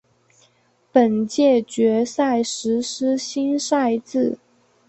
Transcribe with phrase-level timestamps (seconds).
[0.91, 4.39] 本届决赛实施新赛制。